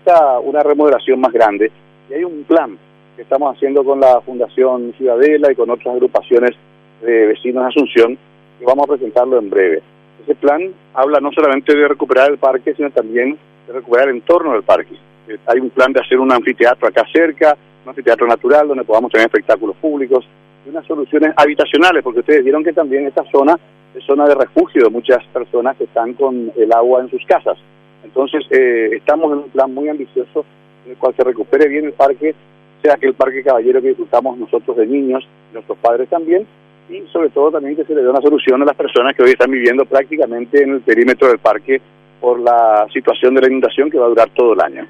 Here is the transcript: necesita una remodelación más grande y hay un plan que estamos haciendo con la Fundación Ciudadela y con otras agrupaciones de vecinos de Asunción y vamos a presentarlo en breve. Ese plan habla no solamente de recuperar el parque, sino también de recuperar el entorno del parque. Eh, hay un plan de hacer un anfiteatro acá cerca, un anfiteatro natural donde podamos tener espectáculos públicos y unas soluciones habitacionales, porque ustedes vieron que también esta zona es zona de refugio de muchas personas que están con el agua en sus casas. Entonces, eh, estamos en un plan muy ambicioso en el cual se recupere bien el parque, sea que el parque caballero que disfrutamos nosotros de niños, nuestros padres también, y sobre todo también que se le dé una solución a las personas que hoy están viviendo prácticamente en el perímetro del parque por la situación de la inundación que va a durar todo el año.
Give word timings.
necesita 0.00 0.38
una 0.40 0.62
remodelación 0.62 1.20
más 1.20 1.32
grande 1.32 1.70
y 2.08 2.14
hay 2.14 2.24
un 2.24 2.44
plan 2.44 2.76
que 3.16 3.22
estamos 3.22 3.54
haciendo 3.54 3.84
con 3.84 4.00
la 4.00 4.20
Fundación 4.20 4.92
Ciudadela 4.96 5.52
y 5.52 5.54
con 5.54 5.70
otras 5.70 5.94
agrupaciones 5.94 6.52
de 7.02 7.26
vecinos 7.26 7.62
de 7.62 7.68
Asunción 7.68 8.18
y 8.60 8.64
vamos 8.64 8.84
a 8.84 8.92
presentarlo 8.92 9.38
en 9.38 9.50
breve. 9.50 9.82
Ese 10.22 10.34
plan 10.34 10.72
habla 10.94 11.20
no 11.20 11.30
solamente 11.32 11.74
de 11.74 11.88
recuperar 11.88 12.30
el 12.30 12.38
parque, 12.38 12.74
sino 12.74 12.90
también 12.90 13.38
de 13.66 13.72
recuperar 13.72 14.08
el 14.08 14.16
entorno 14.16 14.52
del 14.52 14.62
parque. 14.62 14.94
Eh, 15.28 15.38
hay 15.46 15.60
un 15.60 15.70
plan 15.70 15.92
de 15.92 16.00
hacer 16.00 16.18
un 16.18 16.32
anfiteatro 16.32 16.88
acá 16.88 17.04
cerca, 17.12 17.56
un 17.84 17.90
anfiteatro 17.90 18.26
natural 18.26 18.68
donde 18.68 18.84
podamos 18.84 19.10
tener 19.10 19.26
espectáculos 19.26 19.76
públicos 19.76 20.26
y 20.66 20.70
unas 20.70 20.86
soluciones 20.86 21.32
habitacionales, 21.36 22.02
porque 22.02 22.20
ustedes 22.20 22.44
vieron 22.44 22.64
que 22.64 22.72
también 22.72 23.06
esta 23.06 23.24
zona 23.30 23.58
es 23.94 24.04
zona 24.04 24.26
de 24.26 24.34
refugio 24.34 24.84
de 24.84 24.90
muchas 24.90 25.24
personas 25.32 25.76
que 25.76 25.84
están 25.84 26.14
con 26.14 26.52
el 26.56 26.72
agua 26.72 27.00
en 27.00 27.10
sus 27.10 27.24
casas. 27.26 27.58
Entonces, 28.04 28.44
eh, 28.50 28.90
estamos 28.92 29.32
en 29.32 29.38
un 29.38 29.50
plan 29.50 29.72
muy 29.72 29.88
ambicioso 29.88 30.44
en 30.84 30.92
el 30.92 30.96
cual 30.96 31.14
se 31.16 31.24
recupere 31.24 31.68
bien 31.68 31.86
el 31.86 31.92
parque, 31.92 32.34
sea 32.82 32.96
que 32.96 33.06
el 33.06 33.14
parque 33.14 33.42
caballero 33.42 33.82
que 33.82 33.88
disfrutamos 33.88 34.38
nosotros 34.38 34.76
de 34.76 34.86
niños, 34.86 35.26
nuestros 35.52 35.78
padres 35.78 36.08
también, 36.08 36.46
y 36.88 37.02
sobre 37.12 37.28
todo 37.30 37.52
también 37.52 37.76
que 37.76 37.84
se 37.84 37.94
le 37.94 38.02
dé 38.02 38.08
una 38.08 38.20
solución 38.20 38.62
a 38.62 38.64
las 38.64 38.76
personas 38.76 39.14
que 39.14 39.22
hoy 39.22 39.30
están 39.30 39.50
viviendo 39.50 39.84
prácticamente 39.84 40.62
en 40.62 40.70
el 40.70 40.80
perímetro 40.80 41.28
del 41.28 41.38
parque 41.38 41.80
por 42.20 42.40
la 42.40 42.86
situación 42.92 43.34
de 43.34 43.42
la 43.42 43.48
inundación 43.48 43.90
que 43.90 43.98
va 43.98 44.06
a 44.06 44.10
durar 44.10 44.30
todo 44.30 44.54
el 44.54 44.60
año. 44.60 44.86